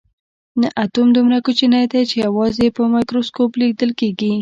نه 0.61 0.67
اتوم 0.83 1.07
دومره 1.15 1.37
کوچنی 1.45 1.83
دی 1.91 2.01
چې 2.09 2.15
یوازې 2.25 2.65
په 2.75 2.81
مایکروسکوپ 2.93 3.51
لیدل 3.61 3.91
کیږي 3.99 4.33